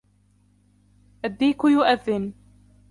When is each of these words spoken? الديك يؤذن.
الديك 1.25 1.63
يؤذن. 1.63 2.33